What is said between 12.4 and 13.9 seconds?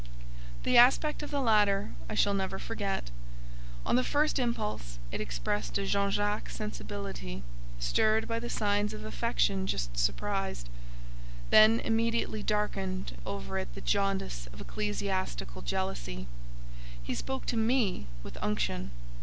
darkened over it the